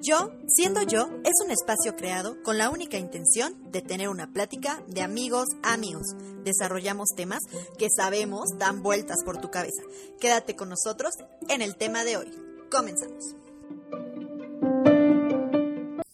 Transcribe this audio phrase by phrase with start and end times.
[0.00, 4.82] Yo, siendo yo, es un espacio creado con la única intención de tener una plática
[4.86, 6.06] de amigos a amigos.
[6.44, 7.40] Desarrollamos temas
[7.76, 9.82] que sabemos dan vueltas por tu cabeza.
[10.18, 11.12] Quédate con nosotros
[11.50, 12.32] en el tema de hoy.
[12.70, 13.34] Comenzamos.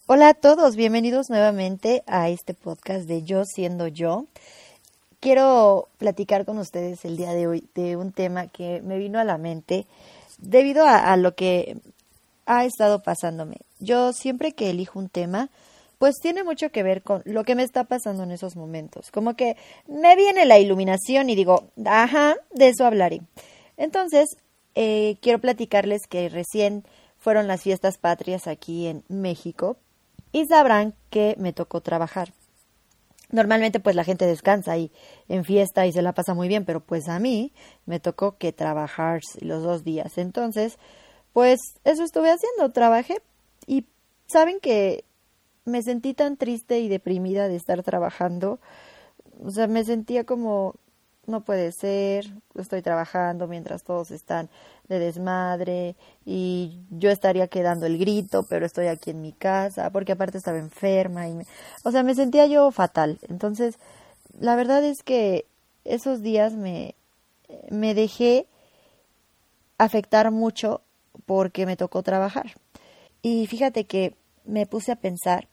[0.07, 4.27] Hola a todos, bienvenidos nuevamente a este podcast de Yo siendo yo.
[5.25, 9.25] Quiero platicar con ustedes el día de hoy de un tema que me vino a
[9.25, 9.87] la mente
[10.37, 11.79] debido a, lo que
[12.45, 13.57] ha estado pasándome.
[13.79, 15.49] Yo siempre que elijo un tema,
[15.97, 19.11] pues tiene mucho que ver con lo que me está pasando en esos momentos.
[19.11, 19.57] Como que
[19.89, 23.23] me viene la iluminación y digo, ajá, de eso hablaré.
[23.79, 24.37] Entonces,
[24.75, 26.85] eh, quiero platicarles que recién
[27.17, 29.79] fueron las fiestas patrias aquí en México
[30.33, 32.35] y sabrán que me tocó trabajar.
[33.35, 34.93] Normalmente pues la gente descansa ahí
[35.29, 37.53] en fiesta y se la pasa muy bien, pero pues a mí
[37.85, 40.19] me tocó que trabajar los dos días.
[40.19, 40.79] Entonces,
[41.33, 43.23] pues eso estuve haciendo, trabajé
[43.67, 43.87] y
[44.29, 45.05] saben que
[45.65, 48.61] me sentí tan triste y deprimida de estar trabajando.
[49.43, 50.77] O sea, me sentía como,
[51.27, 54.49] no puede ser, estoy trabajando mientras todos están
[54.89, 60.13] de desmadre y yo estaría quedando el grito, pero estoy aquí en mi casa, porque
[60.13, 61.39] aparte estaba enferma y
[61.85, 63.19] o sea, me sentía yo fatal.
[63.29, 63.79] Entonces,
[64.39, 65.47] la verdad es que
[65.85, 66.95] esos días me,
[67.71, 68.47] me dejé
[69.79, 70.83] afectar mucho
[71.27, 72.55] porque me tocó trabajar.
[73.23, 75.49] Y fíjate que me puse a pensar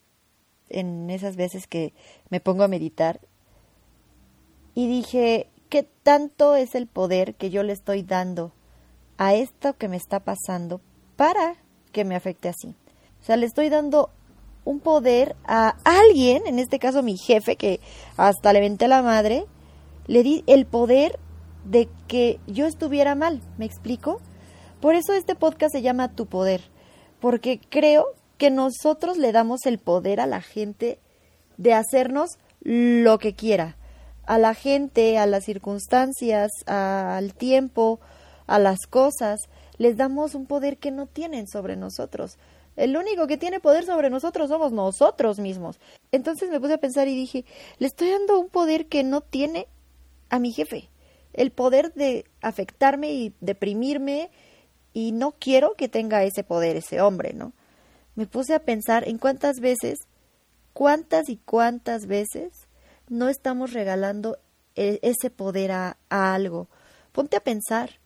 [0.69, 1.93] en esas veces que
[2.29, 3.19] me pongo a meditar
[4.73, 8.51] y dije, ¿qué tanto es el poder que yo le estoy dando
[9.17, 10.81] a esto que me está pasando
[11.15, 11.55] para
[11.93, 12.75] que me afecte así?
[13.21, 14.09] O sea, le estoy dando
[14.65, 17.79] un poder a alguien, en este caso mi jefe, que
[18.17, 19.45] hasta le venté a la madre,
[20.07, 21.17] le di el poder
[21.63, 24.19] de que yo estuviera mal, ¿me explico?
[24.81, 26.61] Por eso este podcast se llama Tu Poder,
[27.21, 30.99] porque creo que nosotros le damos el poder a la gente
[31.55, 33.77] de hacernos lo que quiera,
[34.25, 37.99] a la gente, a las circunstancias, al tiempo,
[38.47, 39.39] a las cosas,
[39.77, 42.37] les damos un poder que no tienen sobre nosotros.
[42.75, 45.79] El único que tiene poder sobre nosotros somos nosotros mismos.
[46.11, 47.45] Entonces me puse a pensar y dije,
[47.79, 49.67] le estoy dando un poder que no tiene
[50.29, 50.89] a mi jefe.
[51.33, 54.31] El poder de afectarme y deprimirme
[54.93, 57.53] y no quiero que tenga ese poder ese hombre, ¿no?
[58.15, 59.99] Me puse a pensar en cuántas veces,
[60.73, 62.60] cuántas y cuántas veces
[63.11, 64.39] no estamos regalando
[64.75, 66.67] e, ese poder a, a algo.
[67.11, 67.99] Ponte a pensar.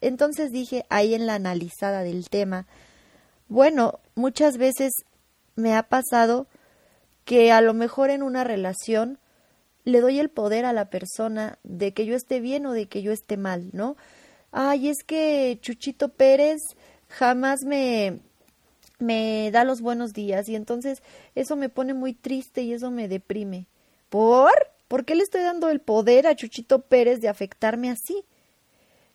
[0.00, 2.66] Entonces dije ahí en la analizada del tema,
[3.48, 4.92] bueno, muchas veces
[5.56, 6.46] me ha pasado
[7.24, 9.18] que a lo mejor en una relación
[9.84, 13.02] le doy el poder a la persona de que yo esté bien o de que
[13.02, 13.96] yo esté mal, ¿no?
[14.54, 16.60] ay, es que Chuchito Pérez
[17.08, 18.20] jamás me,
[19.00, 21.02] me da los buenos días y entonces
[21.34, 23.66] eso me pone muy triste y eso me deprime.
[24.14, 24.52] ¿Por?
[24.86, 28.24] ¿Por qué le estoy dando el poder a Chuchito Pérez de afectarme así?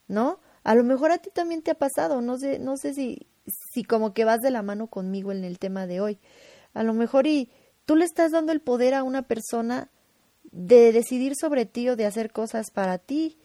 [0.09, 0.41] ¿No?
[0.65, 3.25] A lo mejor a ti también te ha pasado, no sé, no sé si,
[3.73, 6.19] si como que vas de la mano conmigo en el tema de hoy.
[6.73, 7.49] A lo mejor y
[7.85, 9.89] tú le estás dando el poder a una persona
[10.51, 13.39] de decidir sobre ti o de hacer cosas para ti.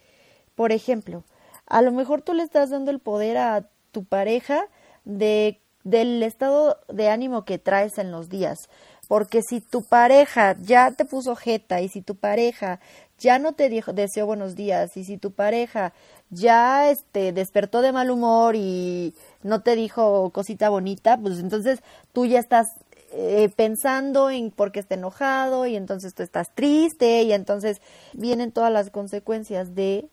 [0.57, 1.23] Por ejemplo,
[1.67, 4.67] a lo mejor tú le estás dando el poder a tu pareja
[5.05, 8.69] de del estado de ánimo que traes en los días.
[9.09, 12.81] Porque si tu pareja ya te puso jeta y si tu pareja
[13.19, 15.93] ya no te dijo, deseó buenos días y si tu pareja
[16.31, 21.81] ya este, despertó de mal humor y no te dijo cosita bonita, pues entonces
[22.13, 22.67] tú ya estás
[23.13, 27.81] eh, pensando en por qué está enojado y entonces tú estás triste y entonces
[28.13, 30.09] vienen todas las consecuencias de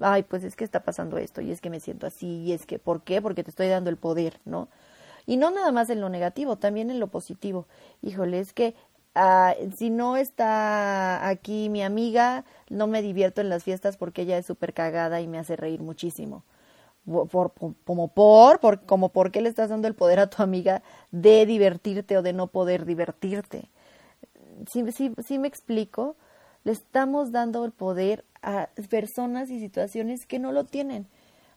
[0.00, 2.66] ay, pues es que está pasando esto y es que me siento así y es
[2.66, 3.20] que, ¿por qué?
[3.20, 4.68] Porque te estoy dando el poder, ¿no?
[5.26, 7.66] Y no nada más en lo negativo, también en lo positivo.
[8.02, 8.74] Híjole, es que
[9.14, 14.38] ah, si no está aquí mi amiga, no me divierto en las fiestas porque ella
[14.38, 16.44] es súper cagada y me hace reír muchísimo.
[17.04, 17.52] Por,
[17.84, 21.46] como por, por, como por qué le estás dando el poder a tu amiga de
[21.46, 23.70] divertirte o de no poder divertirte.
[24.70, 26.14] Si, si, si me explico,
[26.62, 31.08] le estamos dando el poder a personas y situaciones que no lo tienen.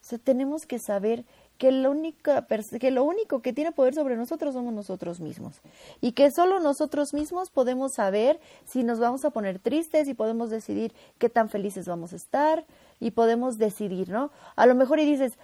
[0.01, 1.25] O sea, tenemos que saber
[1.57, 2.31] que lo, único,
[2.79, 5.61] que lo único que tiene poder sobre nosotros somos nosotros mismos.
[6.01, 10.49] Y que solo nosotros mismos podemos saber si nos vamos a poner tristes y podemos
[10.49, 12.65] decidir qué tan felices vamos a estar
[12.99, 14.31] y podemos decidir, ¿no?
[14.55, 15.37] A lo mejor y dices,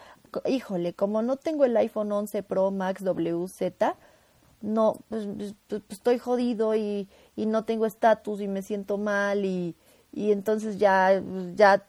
[0.45, 3.95] híjole, como no tengo el iPhone 11 Pro Max WZ,
[4.61, 9.43] no, pues, pues, pues, estoy jodido y, y no tengo estatus y me siento mal
[9.45, 9.75] y,
[10.13, 11.21] y entonces ya,
[11.55, 11.83] ya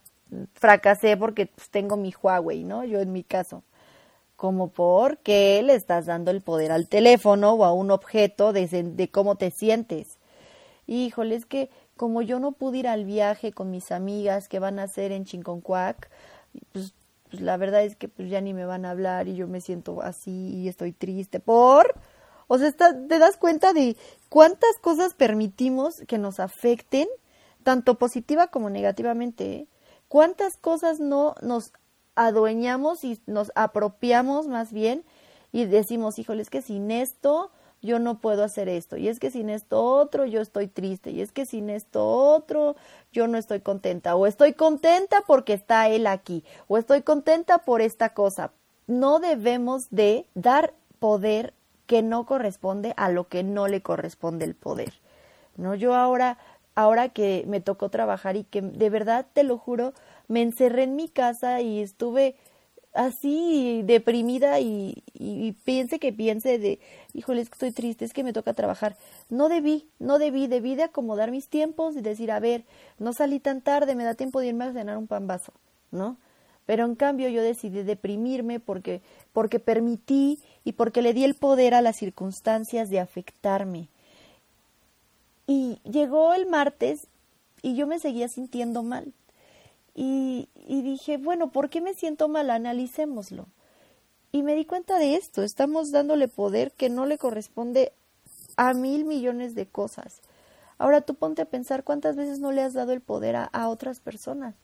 [0.54, 2.84] fracasé porque pues, tengo mi Huawei, ¿no?
[2.84, 3.62] Yo en mi caso.
[4.42, 9.08] Como porque le estás dando el poder al teléfono o a un objeto de, de
[9.08, 10.18] cómo te sientes.
[10.88, 14.80] Híjole, es que como yo no pude ir al viaje con mis amigas que van
[14.80, 16.10] a hacer en Chinconcuac,
[16.72, 16.92] pues,
[17.30, 19.60] pues, la verdad es que pues ya ni me van a hablar y yo me
[19.60, 21.94] siento así y estoy triste por...
[22.48, 23.96] O sea, te das cuenta de
[24.28, 27.06] cuántas cosas permitimos que nos afecten,
[27.62, 29.52] tanto positiva como negativamente.
[29.52, 29.66] ¿eh?
[30.08, 31.72] ¿Cuántas cosas no nos
[32.14, 35.04] adueñamos y nos apropiamos más bien
[35.52, 37.50] y decimos, híjole, es que sin esto
[37.82, 41.20] yo no puedo hacer esto, y es que sin esto otro yo estoy triste, y
[41.20, 42.76] es que sin esto otro
[43.12, 47.80] yo no estoy contenta, o estoy contenta porque está él aquí, o estoy contenta por
[47.80, 48.52] esta cosa.
[48.86, 51.54] No debemos de dar poder
[51.86, 54.94] que no corresponde a lo que no le corresponde el poder.
[55.56, 56.38] No, yo ahora
[56.74, 59.92] ahora que me tocó trabajar y que de verdad te lo juro,
[60.32, 62.36] me encerré en mi casa y estuve
[62.94, 65.02] así deprimida y,
[65.64, 66.80] piense que piense de,
[67.12, 68.96] híjole, es que estoy triste, es que me toca trabajar.
[69.28, 72.64] No debí, no debí, debí de acomodar mis tiempos y decir, a ver,
[72.98, 75.52] no salí tan tarde, me da tiempo de irme a cenar un pan vaso,
[75.90, 76.16] ¿no?
[76.64, 79.02] Pero en cambio yo decidí deprimirme porque,
[79.34, 83.88] porque permití y porque le di el poder a las circunstancias de afectarme.
[85.46, 87.06] Y llegó el martes
[87.60, 89.12] y yo me seguía sintiendo mal.
[89.94, 92.50] Y, y dije, bueno, ¿por qué me siento mal?
[92.50, 93.46] Analicémoslo.
[94.30, 97.92] Y me di cuenta de esto, estamos dándole poder que no le corresponde
[98.56, 100.22] a mil millones de cosas.
[100.78, 103.68] Ahora tú ponte a pensar cuántas veces no le has dado el poder a, a
[103.68, 104.54] otras personas.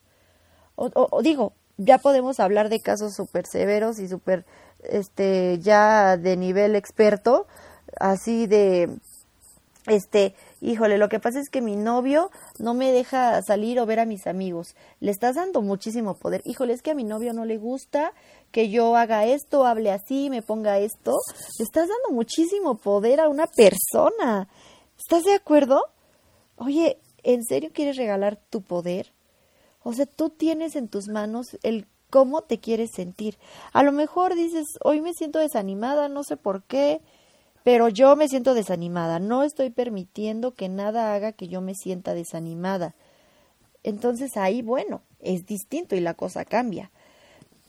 [0.75, 4.45] O, o, digo, ya podemos hablar de casos súper severos y súper,
[4.83, 7.47] este, ya de nivel experto,
[7.99, 8.89] así de,
[9.89, 13.99] este, híjole, lo que pasa es que mi novio no me deja salir o ver
[13.99, 14.75] a mis amigos.
[14.99, 16.41] Le estás dando muchísimo poder.
[16.45, 18.13] Híjole, es que a mi novio no le gusta
[18.51, 21.15] que yo haga esto, hable así, me ponga esto.
[21.57, 24.47] Le estás dando muchísimo poder a una persona.
[24.97, 25.83] ¿Estás de acuerdo?
[26.55, 29.13] Oye, ¿en serio quieres regalar tu poder?
[29.81, 33.37] O sea, tú tienes en tus manos el cómo te quieres sentir.
[33.71, 37.01] A lo mejor dices, hoy me siento desanimada, no sé por qué
[37.63, 42.13] pero yo me siento desanimada, no estoy permitiendo que nada haga que yo me sienta
[42.13, 42.95] desanimada.
[43.83, 46.91] Entonces ahí, bueno, es distinto y la cosa cambia.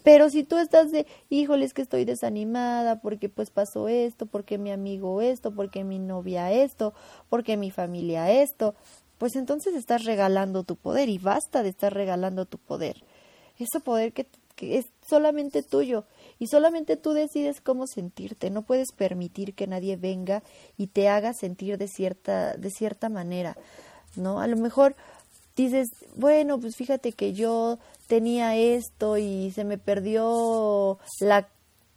[0.02, 4.56] Pero si tú estás de, híjole, es que estoy desanimada porque pues pasó esto, porque
[4.56, 6.94] mi amigo esto, porque mi novia esto,
[7.28, 8.74] porque mi familia esto,
[9.18, 13.04] pues entonces estás regalando tu poder y basta de estar regalando tu poder.
[13.58, 14.26] Ese poder que,
[14.56, 16.04] que es solamente tuyo
[16.40, 20.42] y solamente tú decides cómo sentirte, no puedes permitir que nadie venga
[20.78, 23.56] y te haga sentir de cierta, de cierta manera,
[24.16, 24.40] ¿no?
[24.40, 24.96] A lo mejor
[25.54, 31.46] dices, bueno, pues fíjate que yo tenía esto y se me perdió la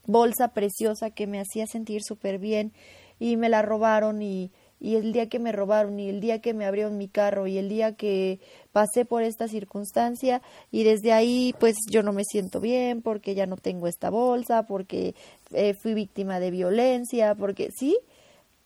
[0.05, 2.73] bolsa preciosa que me hacía sentir súper bien
[3.19, 4.51] y me la robaron y
[4.83, 7.57] y el día que me robaron y el día que me abrieron mi carro y
[7.57, 8.41] el día que
[8.73, 10.41] pasé por esta circunstancia
[10.71, 14.67] y desde ahí pues yo no me siento bien porque ya no tengo esta bolsa,
[14.67, 15.15] porque
[15.53, 17.97] eh, fui víctima de violencia, porque sí.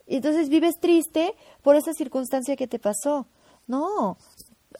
[0.07, 3.27] Entonces vives triste por esa circunstancia que te pasó.
[3.67, 4.17] No,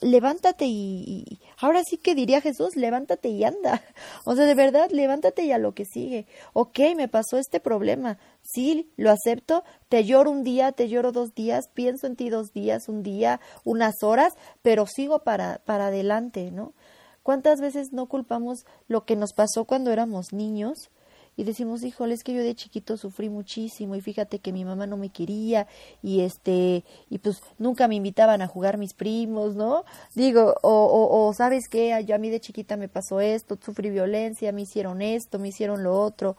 [0.00, 3.82] levántate y, ahora sí que diría Jesús, levántate y anda.
[4.24, 6.26] O sea, de verdad, levántate y a lo que sigue.
[6.52, 8.18] Ok, me pasó este problema.
[8.42, 9.64] Sí, lo acepto.
[9.88, 13.40] Te lloro un día, te lloro dos días, pienso en ti dos días, un día,
[13.64, 16.74] unas horas, pero sigo para, para adelante, ¿no?
[17.22, 20.90] ¿Cuántas veces no culpamos lo que nos pasó cuando éramos niños?
[21.38, 24.88] Y decimos, híjole, es que yo de chiquito sufrí muchísimo y fíjate que mi mamá
[24.88, 25.68] no me quería
[26.02, 29.84] y este, y pues nunca me invitaban a jugar mis primos, ¿no?
[30.16, 33.88] Digo, o, o, o sabes qué, yo a mí de chiquita me pasó esto, sufrí
[33.88, 36.36] violencia, me hicieron esto, me hicieron lo otro.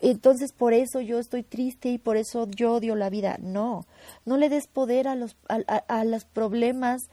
[0.00, 3.36] Entonces por eso yo estoy triste y por eso yo odio la vida.
[3.42, 3.84] No,
[4.24, 5.56] no le des poder a los, a,
[5.88, 7.10] a los problemas,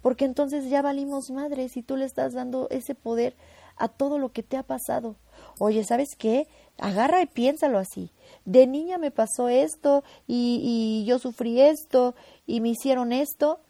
[0.00, 3.36] porque entonces ya valimos madres y tú le estás dando ese poder
[3.76, 5.16] a todo lo que te ha pasado.
[5.58, 6.46] Oye, ¿sabes qué?
[6.78, 8.10] Agarra y piénsalo así.
[8.44, 12.14] De niña me pasó esto y, y yo sufrí esto
[12.46, 13.60] y me hicieron esto.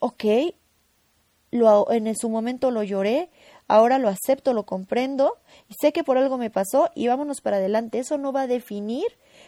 [0.00, 0.24] Ok,
[1.50, 3.30] lo, en su momento lo lloré,
[3.68, 5.34] ahora lo acepto, lo comprendo
[5.68, 7.98] y sé que por algo me pasó y vámonos para adelante.
[7.98, 9.06] Eso no va a definir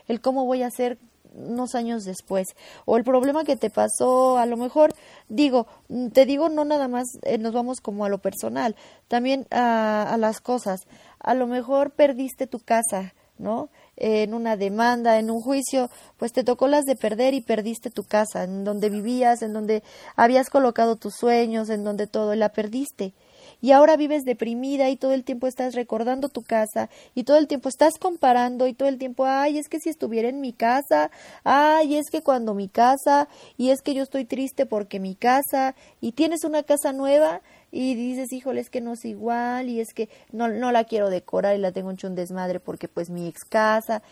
[0.08, 0.98] el cómo voy a ser
[1.34, 2.48] unos años después
[2.84, 4.92] o el problema que te pasó a lo mejor
[5.28, 5.66] digo
[6.12, 8.74] te digo no nada más eh, nos vamos como a lo personal
[9.08, 10.86] también a, a las cosas
[11.20, 13.68] a lo mejor perdiste tu casa, ¿no?
[13.96, 18.04] En una demanda, en un juicio, pues te tocó las de perder y perdiste tu
[18.04, 19.82] casa, en donde vivías, en donde
[20.16, 23.12] habías colocado tus sueños, en donde todo, y la perdiste.
[23.60, 27.46] Y ahora vives deprimida y todo el tiempo estás recordando tu casa y todo el
[27.46, 31.10] tiempo estás comparando y todo el tiempo, ay, es que si estuviera en mi casa,
[31.44, 35.74] ay, es que cuando mi casa y es que yo estoy triste porque mi casa
[36.00, 39.92] y tienes una casa nueva y dices, híjole, es que no es igual y es
[39.94, 43.28] que no, no la quiero decorar y la tengo hecho un desmadre porque pues mi
[43.28, 44.02] ex casa,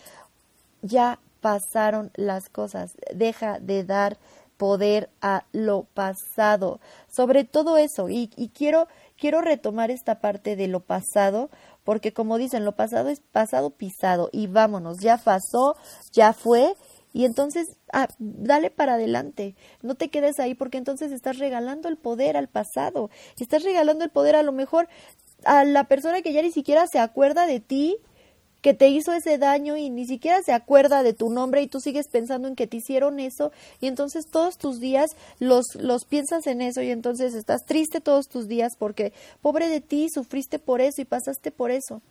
[0.82, 4.18] ya pasaron las cosas, deja de dar
[4.56, 8.88] poder a lo pasado, sobre todo eso, y, y quiero,
[9.18, 11.50] quiero retomar esta parte de lo pasado,
[11.84, 15.76] porque como dicen, lo pasado es pasado pisado, y vámonos, ya pasó,
[16.12, 16.74] ya fue,
[17.12, 21.96] y entonces ah, dale para adelante, no te quedes ahí porque entonces estás regalando el
[21.96, 24.88] poder al pasado, estás regalando el poder a lo mejor
[25.44, 27.96] a la persona que ya ni siquiera se acuerda de ti,
[28.60, 31.80] que te hizo ese daño y ni siquiera se acuerda de tu nombre y tú
[31.80, 36.46] sigues pensando en que te hicieron eso y entonces todos tus días los, los piensas
[36.46, 40.80] en eso y entonces estás triste todos tus días porque pobre de ti, sufriste por
[40.80, 42.02] eso y pasaste por eso.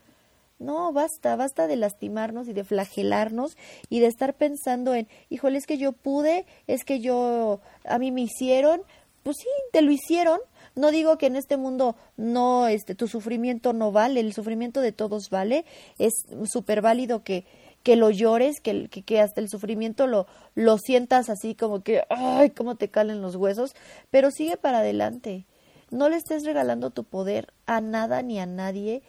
[0.60, 3.56] No, basta, basta de lastimarnos y de flagelarnos
[3.89, 8.12] y de estar pensando en, híjole, es que yo pude, es que yo, a mí
[8.12, 8.82] me hicieron,
[9.22, 10.39] pues sí, te lo hicieron,
[10.77, 14.91] no digo que en este mundo no, este, tu sufrimiento no vale, el sufrimiento de
[14.91, 15.65] todos vale,
[15.98, 16.13] es
[16.46, 17.46] súper válido que,
[17.84, 22.51] que lo llores, que, que, hasta el sufrimiento lo, lo sientas así como que, ay,
[22.51, 23.75] cómo te calen los huesos,
[24.12, 25.46] pero sigue para adelante.
[25.89, 29.01] No le estés regalando tu poder a nada ni a nadie,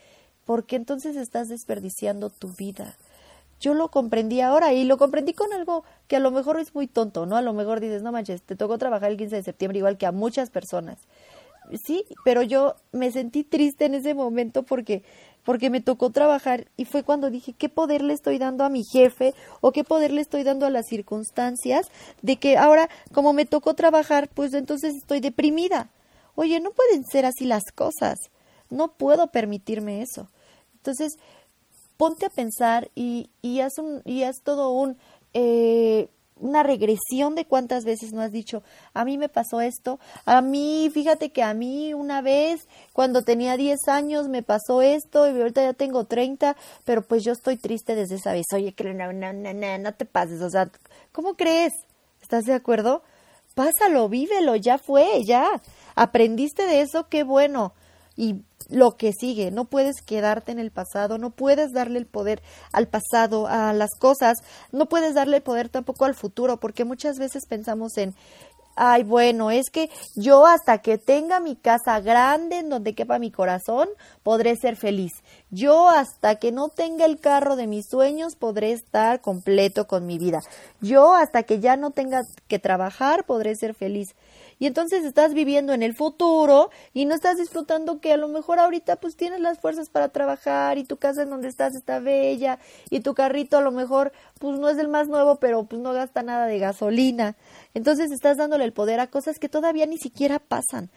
[0.45, 2.97] porque entonces estás desperdiciando tu vida.
[3.61, 6.87] Yo lo comprendí ahora y lo comprendí con algo que a lo mejor es muy
[6.87, 7.37] tonto, ¿no?
[7.37, 10.07] A lo mejor dices, no manches, te tocó trabajar el 15 de septiembre igual que
[10.07, 10.99] a muchas personas
[11.85, 15.03] sí, pero yo me sentí triste en ese momento porque
[15.45, 18.85] porque me tocó trabajar y fue cuando dije qué poder le estoy dando a mi
[18.85, 19.33] jefe
[19.63, 21.87] o qué poder le estoy dando a las circunstancias
[22.21, 25.89] de que ahora como me tocó trabajar pues entonces estoy deprimida.
[26.35, 28.19] Oye, no pueden ser así las cosas.
[28.71, 30.29] No puedo permitirme eso.
[30.75, 31.15] Entonces,
[31.97, 34.99] ponte a pensar y, y haz un y haz todo un
[35.35, 36.09] eh,
[36.41, 38.63] una regresión de cuántas veces no has dicho,
[38.95, 43.57] a mí me pasó esto, a mí, fíjate que a mí una vez, cuando tenía
[43.57, 47.95] 10 años, me pasó esto y ahorita ya tengo 30, pero pues yo estoy triste
[47.95, 48.47] desde esa vez.
[48.55, 50.71] Oye, que no, no, no, no te pases, o sea,
[51.13, 51.73] ¿cómo crees?
[52.23, 53.03] ¿Estás de acuerdo?
[53.55, 55.61] Pásalo, vívelo, ya fue, ya.
[55.95, 57.73] Aprendiste de eso, qué bueno.
[58.19, 59.53] Y lo que sigue.
[59.53, 63.91] No puedes quedarte en el pasado, no puedes darle el poder al pasado, a las
[63.99, 64.39] cosas,
[64.73, 68.17] no puedes darle el poder tampoco al futuro, porque muchas veces pensamos en,
[68.75, 73.31] ay, bueno, es que yo hasta que tenga mi casa grande en donde quepa mi
[73.31, 73.89] corazón,
[74.23, 75.13] podré ser feliz.
[75.51, 80.19] Yo hasta que no tenga el carro de mis sueños, podré estar completo con mi
[80.19, 80.41] vida.
[80.81, 84.15] Yo hasta que ya no tenga que trabajar, podré ser feliz
[84.59, 88.59] y entonces estás viviendo en el futuro y no estás disfrutando que a lo mejor
[88.59, 92.59] ahorita pues tienes las fuerzas para trabajar y tu casa en donde estás está bella
[92.91, 95.93] y tu carrito a lo mejor pues no es el más nuevo pero pues no
[95.93, 97.37] gasta nada de gasolina.
[97.75, 100.91] Entonces estás dándole el poder a cosas que todavía ni siquiera pasan.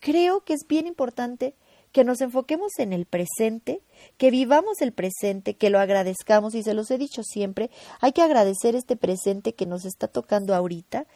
[0.00, 1.54] Creo que es bien importante
[1.92, 3.82] que nos enfoquemos en el presente,
[4.16, 8.22] que vivamos el presente, que lo agradezcamos y se los he dicho siempre, hay que
[8.22, 11.06] agradecer este presente que nos está tocando ahorita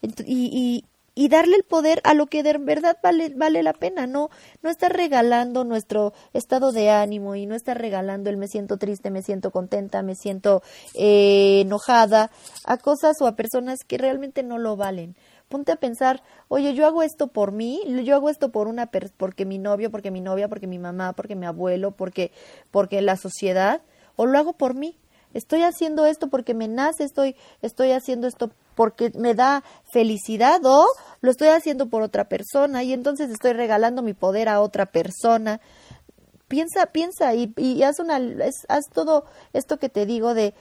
[0.00, 0.84] y, y
[1.28, 4.30] darle el poder a lo que de verdad vale, vale la pena, no,
[4.62, 9.10] no estar regalando nuestro estado de ánimo y no estar regalando el me siento triste,
[9.10, 10.62] me siento contenta, me siento
[10.94, 12.30] eh, enojada
[12.64, 15.16] a cosas o a personas que realmente no lo valen.
[15.48, 19.44] Ponte a pensar, oye, yo hago esto por mí, yo hago esto por una porque
[19.44, 22.32] mi novio, porque mi novia, porque mi mamá, porque mi abuelo, porque
[22.70, 23.82] porque la sociedad,
[24.16, 24.96] o lo hago por mí.
[25.34, 29.62] Estoy haciendo esto porque me nace, estoy estoy haciendo esto porque me da
[29.92, 30.86] felicidad o
[31.20, 35.60] lo estoy haciendo por otra persona y entonces estoy regalando mi poder a otra persona.
[36.48, 38.20] Piensa, piensa y, haz, una,
[38.68, 39.24] haz todo
[39.54, 40.52] esto que te digo de,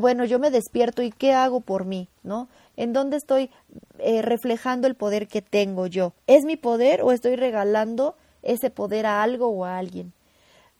[0.00, 2.48] bueno, yo me despierto y qué hago por mí, ¿no?
[2.76, 3.50] ¿En dónde estoy
[3.98, 6.12] eh, reflejando el poder que tengo yo?
[6.26, 10.12] ¿Es mi poder o estoy regalando ese poder a algo o a alguien?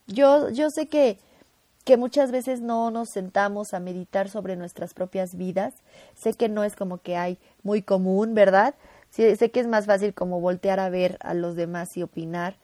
[0.08, 1.18] Yo, yo sé que
[1.88, 5.72] que muchas veces no nos sentamos a meditar sobre nuestras propias vidas.
[6.14, 8.74] Sé que no es como que hay muy común, ¿verdad?
[9.08, 12.56] sé que es más fácil como voltear a ver a los demás y opinar.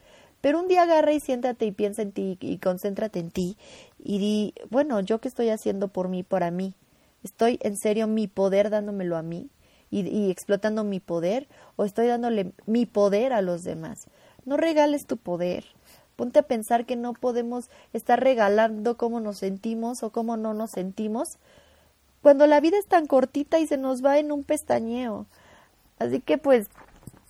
[0.42, 3.56] Pero un día agarra y siéntate y piensa en ti y concéntrate en ti
[3.98, 6.74] y di, bueno, ¿yo qué estoy haciendo por mí, para mí?
[7.22, 9.48] ¿Estoy en serio mi poder dándomelo a mí
[9.90, 14.06] y, y explotando mi poder o estoy dándole mi poder a los demás?
[14.44, 15.64] No regales tu poder,
[16.16, 20.70] Ponte a pensar que no podemos estar regalando cómo nos sentimos o cómo no nos
[20.70, 21.28] sentimos,
[22.22, 25.26] cuando la vida es tan cortita y se nos va en un pestañeo.
[25.98, 26.68] Así que pues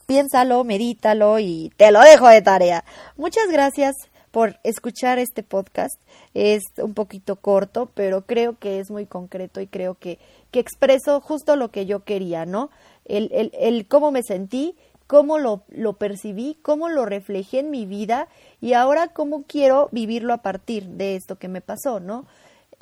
[0.07, 2.85] piénsalo, medítalo y te lo dejo de tarea.
[3.17, 3.97] Muchas gracias
[4.31, 5.95] por escuchar este podcast.
[6.35, 10.19] Es un poquito corto, pero creo que es muy concreto y creo que,
[10.51, 12.71] que expreso justo lo que yo quería, ¿no?
[13.05, 14.77] El, el, el cómo me sentí,
[15.07, 18.29] cómo lo, lo percibí, cómo lo reflejé en mi vida
[18.61, 22.27] y ahora cómo quiero vivirlo a partir de esto que me pasó, ¿no?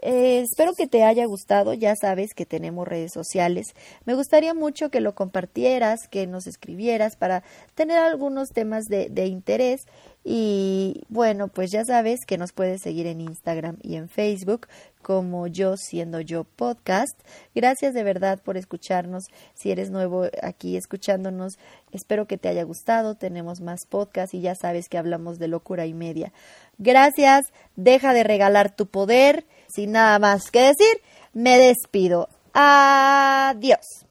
[0.05, 3.69] Eh, espero que te haya gustado, ya sabes que tenemos redes sociales.
[4.05, 7.45] Me gustaría mucho que lo compartieras, que nos escribieras para
[7.77, 9.87] tener algunos temas de, interés.
[10.25, 14.67] Y bueno, pues ya sabes que nos puedes seguir en Instagram y en Facebook
[15.03, 17.21] como yo siendo yo podcast.
[17.55, 19.25] Gracias de verdad por escucharnos.
[19.55, 21.59] Si eres nuevo aquí escuchándonos,
[21.93, 23.15] espero que te haya gustado.
[23.15, 26.33] Tenemos más podcast y ya sabes que hablamos de locura y media.
[26.79, 27.53] Gracias.
[27.77, 29.45] Deja de regalar tu poder.
[29.75, 31.01] Sin nada más que decir,
[31.33, 32.29] me despido.
[32.53, 34.05] Adiós.